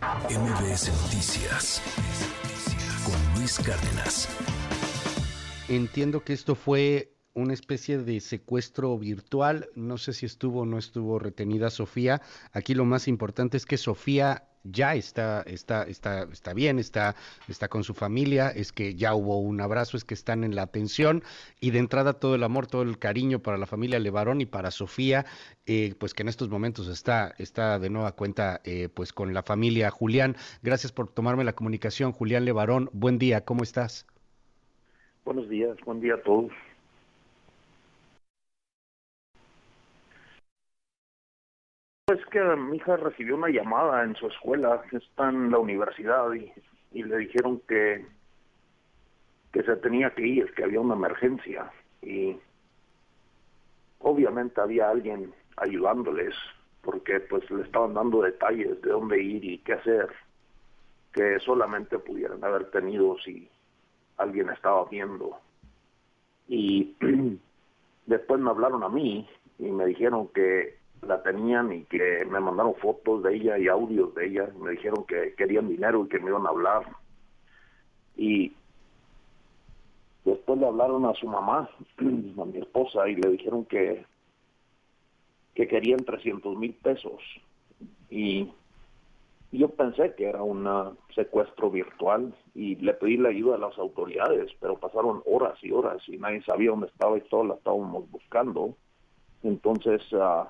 [0.00, 1.82] MBS Noticias
[3.04, 4.28] con Luis Cárdenas.
[5.68, 9.68] Entiendo que esto fue una especie de secuestro virtual.
[9.74, 12.20] No sé si estuvo o no estuvo retenida Sofía.
[12.52, 17.14] Aquí lo más importante es que Sofía ya está, está, está, está bien, está,
[17.48, 20.62] está con su familia, es que ya hubo un abrazo, es que están en la
[20.62, 21.22] atención
[21.60, 24.70] y de entrada todo el amor, todo el cariño para la familia Levarón y para
[24.70, 25.24] Sofía,
[25.66, 29.42] eh, pues que en estos momentos está, está de nueva cuenta eh, pues con la
[29.42, 29.90] familia.
[29.90, 32.12] Julián, gracias por tomarme la comunicación.
[32.12, 34.06] Julián Levarón, buen día, ¿cómo estás?
[35.24, 36.52] Buenos días, buen día a todos.
[42.12, 47.02] Es que mi hija recibió una llamada en su escuela, está en la universidad, y,
[47.02, 48.04] le dijeron que,
[49.52, 51.70] que se tenía que ir, que había una emergencia.
[52.02, 52.36] Y
[54.00, 56.34] obviamente había alguien ayudándoles,
[56.82, 60.08] porque pues le estaban dando detalles de dónde ir y qué hacer,
[61.12, 63.48] que solamente pudieran haber tenido si
[64.16, 65.38] alguien estaba viendo.
[66.48, 66.96] Y
[68.06, 72.74] después me hablaron a mí y me dijeron que la tenían y que me mandaron
[72.76, 74.48] fotos de ella y audios de ella.
[74.60, 76.82] Me dijeron que querían dinero y que me iban a hablar.
[78.16, 78.52] Y
[80.24, 84.04] después le hablaron a su mamá, a mi esposa, y le dijeron que,
[85.54, 87.22] que querían 300 mil pesos.
[88.10, 88.50] Y
[89.52, 94.50] yo pensé que era un secuestro virtual y le pedí la ayuda a las autoridades,
[94.60, 98.76] pero pasaron horas y horas y nadie sabía dónde estaba y todo la estábamos buscando.
[99.42, 100.46] Entonces, uh,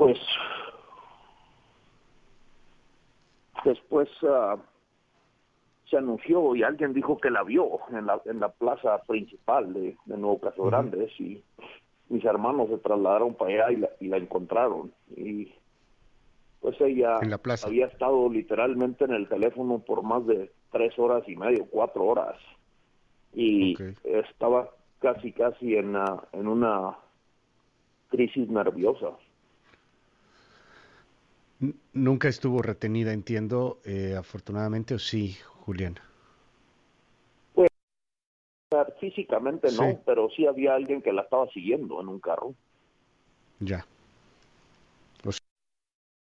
[0.00, 0.18] pues
[3.66, 4.58] después uh,
[5.90, 9.98] se anunció y alguien dijo que la vio en la, en la plaza principal de,
[10.06, 11.44] de Nuevo Caso Grandes y
[12.08, 14.90] mis hermanos se trasladaron para allá y la, y la encontraron.
[15.14, 15.52] Y
[16.62, 17.66] pues ella En la plaza.
[17.66, 22.36] había estado literalmente en el teléfono por más de tres horas y medio, cuatro horas.
[23.34, 26.96] Y estaba casi casi en, ah, en una
[28.08, 29.10] crisis nerviosa.
[31.92, 35.98] Nunca estuvo retenida, entiendo, eh, afortunadamente, o sí, Julián.
[37.54, 37.66] O
[38.70, 39.98] sea, Físicamente no, Sí.
[40.06, 42.54] pero sí había alguien que la estaba siguiendo en un carro.
[43.58, 43.84] Ya.
[45.22, 45.38] Los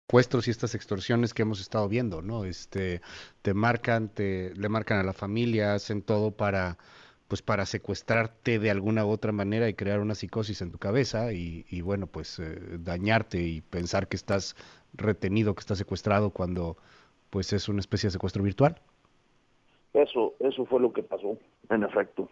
[0.08, 2.46] secuestros y estas extorsiones que hemos estado viendo, ¿no?
[2.46, 3.02] Este,
[3.42, 6.78] te marcan, te, le marcan a la familia, hacen todo para,
[7.28, 11.34] pues para secuestrarte de alguna u otra manera y crear una psicosis en tu cabeza
[11.34, 14.56] y, y bueno, pues eh, dañarte y pensar que estás
[14.94, 16.78] retenido, que estás secuestrado cuando,
[17.30, 18.80] pues es una especie de secuestro virtual.
[19.94, 21.38] Eso, eso fue lo que pasó,
[21.69, 22.30] en efecto.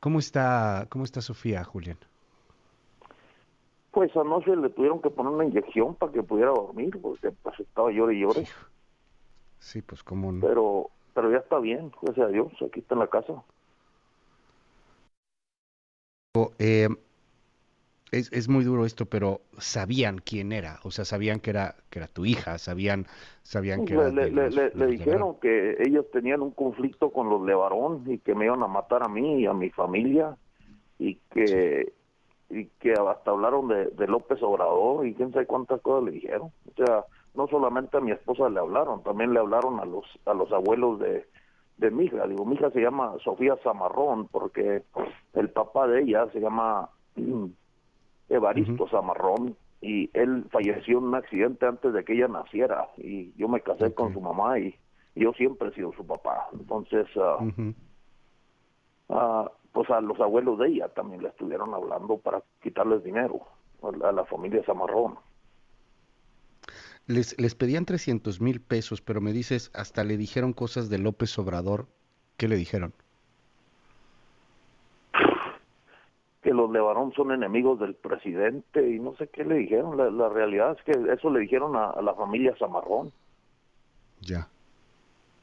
[0.00, 1.98] ¿Cómo está, cómo está Sofía, Julián?
[3.92, 7.90] Pues anoche le tuvieron que poner una inyección para que pudiera dormir, porque pues estaba
[7.90, 8.46] llore y llore.
[9.58, 10.46] Sí, pues cómo no.
[10.46, 13.42] Pero, pero ya está bien, gracias a Dios, aquí está en la casa.
[16.60, 16.88] Eh,
[18.12, 21.98] es, es muy duro esto, pero sabían quién era, o sea, sabían que era que
[21.98, 23.06] era tu hija, sabían
[23.42, 25.40] sabían que Le, era le- los- le- dijeron Levarón.
[25.40, 29.08] que ellos tenían un conflicto con los Levarón y que me iban a matar a
[29.08, 30.36] mí y a mi familia
[31.00, 31.92] y que
[32.50, 36.52] y que hasta hablaron de, de López Obrador y quién sabe cuántas cosas le dijeron.
[36.70, 37.04] O sea,
[37.34, 40.98] no solamente a mi esposa le hablaron, también le hablaron a los a los abuelos
[40.98, 41.26] de,
[41.78, 42.26] de mi hija.
[42.26, 44.82] Digo, mi hija se llama Sofía Zamarrón porque
[45.34, 46.90] el papá de ella se llama
[48.28, 53.48] Evaristo Zamarrón y él falleció en un accidente antes de que ella naciera y yo
[53.48, 54.74] me casé con su mamá y
[55.14, 56.48] yo siempre he sido su papá.
[56.52, 57.38] Entonces, ah,
[59.08, 63.40] ah, pues a los abuelos de ella también le estuvieron hablando para quitarles dinero
[63.82, 65.16] a la, a la familia Zamarrón.
[67.08, 71.36] Les, les pedían 300 mil pesos, pero me dices, hasta le dijeron cosas de López
[71.38, 71.86] Obrador.
[72.36, 72.92] ¿Qué le dijeron?
[76.42, 79.96] Que los Levarón son enemigos del presidente y no sé qué le dijeron.
[79.96, 83.10] La, la realidad es que eso le dijeron a, a la familia Zamarrón.
[84.20, 84.48] Ya.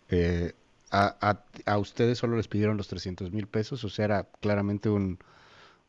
[0.09, 0.53] Eh,
[0.91, 4.87] a, a, a ustedes solo les pidieron los 300 mil pesos, o sea, era claramente
[4.87, 5.17] un,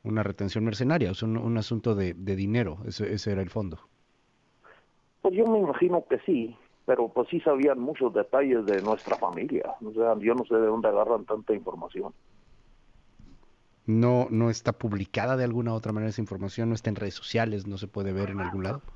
[0.02, 3.50] una retención mercenaria, o sea, un, un asunto de, de dinero, ese, ese era el
[3.50, 3.78] fondo.
[5.26, 9.75] Pues yo me imagino que sí, pero pues sí sabían muchos detalles de nuestra familia.
[9.84, 12.14] O sea, yo no sé de dónde agarran tanta información.
[13.87, 17.67] No, no está publicada de alguna otra manera esa información, no está en redes sociales,
[17.67, 18.82] no se puede ver en algún lado.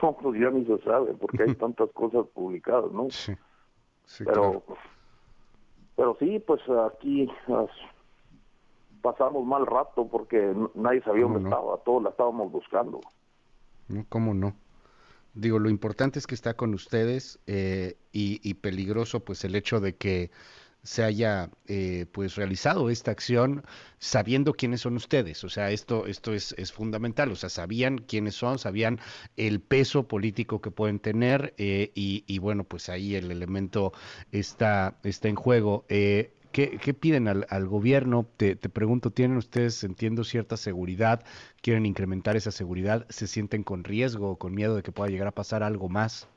[0.00, 3.08] No, pues ya ni se sabe porque hay tantas cosas publicadas, ¿no?
[3.08, 3.32] Sí,
[4.04, 4.62] sí, pero, claro.
[5.96, 7.70] pero sí, pues aquí as-
[9.02, 11.56] pasamos mal rato porque nadie sabía ¿Cómo dónde no?
[11.56, 13.00] estaba, todos la estábamos buscando.
[14.08, 14.54] ¿Cómo no?
[15.36, 19.94] Digo, lo importante es que está con ustedes eh, y, peligroso pues el hecho de
[19.94, 20.30] que
[20.82, 23.62] se haya eh, pues realizado esta acción
[23.98, 25.44] sabiendo quiénes son ustedes.
[25.44, 27.30] O sea, esto, esto es, es fundamental.
[27.32, 28.98] O sea, sabían quiénes son, sabían
[29.36, 33.92] el peso político que pueden tener eh, y, y, bueno, pues ahí el elemento
[34.32, 35.84] está, está en juego.
[35.90, 38.24] Eh, ¿Qué, piden al, gobierno?
[38.38, 41.22] Te, pregunto, ¿tienen ustedes, entiendo, cierta seguridad?
[41.60, 43.04] ¿Quieren incrementar esa seguridad?
[43.10, 46.30] ¿Se sienten con riesgo o con miedo de que pueda llegar a pasar algo más?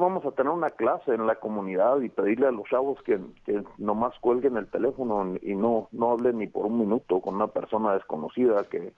[0.00, 3.62] Vamos a tener una clase en la comunidad y pedirle a los chavos que, que
[3.78, 7.94] nomás cuelguen el teléfono y no, no hablen ni por un minuto con una persona
[7.94, 8.92] desconocida que,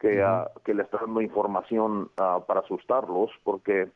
[0.00, 3.88] que, ah, que le está dando información ah, para asustarlos, porque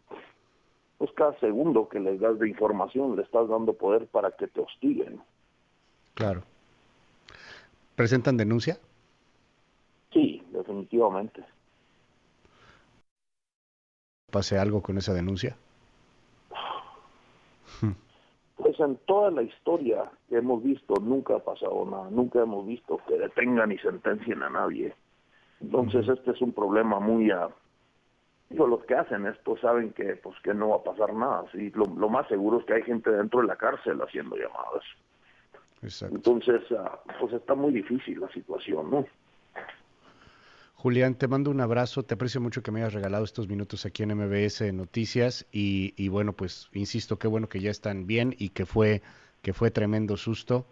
[0.99, 4.61] pues cada segundo que les das de información le estás dando poder para que te
[4.61, 5.21] hostiguen.
[6.15, 6.43] Claro.
[7.95, 8.79] ¿Presentan denuncia?
[10.13, 11.45] Sí, definitivamente.
[14.31, 15.57] ¿Pase algo con esa denuncia?
[18.57, 23.01] Pues en toda la historia que hemos visto nunca ha pasado nada, nunca hemos visto
[23.07, 24.93] que detengan y sentencien a nadie.
[25.61, 27.31] Entonces este es un problema muy
[28.51, 31.45] los que hacen esto saben que pues que no va a pasar nada.
[31.53, 31.71] ¿sí?
[31.75, 34.85] Lo, más seguro es que hay gente dentro de la cárcel haciendo llamadas.
[36.11, 39.07] Entonces, ah, pues está muy difícil la situación, ¿no?
[40.75, 44.05] Julián, te mando un abrazo, te aprecio mucho que me hayas regalado estos minutos aquí
[44.05, 48.51] en MBS Noticias y, y bueno, pues insisto, qué bueno que ya están bien y
[48.51, 49.03] que fue,
[49.43, 50.67] que fue tremendo susto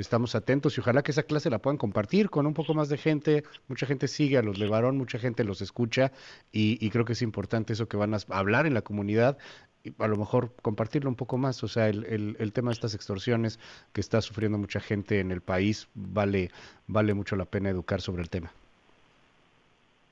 [0.00, 2.96] estamos atentos y ojalá que esa clase la puedan compartir con un poco más de
[2.96, 3.44] gente.
[3.68, 6.12] Mucha gente sigue a los Levarón, mucha gente los escucha
[6.52, 9.38] y, creo que es importante eso que van a hablar en la comunidad
[9.82, 11.62] y a lo mejor compartirlo un poco más.
[11.62, 13.58] O sea, el, el, tema de estas extorsiones
[13.92, 16.50] que está sufriendo mucha gente en el país, vale,
[16.86, 18.52] vale mucho la pena educar sobre el tema.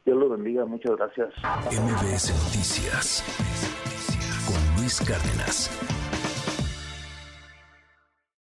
[0.04, 1.34] Dios lo bendiga, muchas gracias.
[1.70, 3.22] MBS Noticias
[4.46, 6.07] con Luis Cárdenas.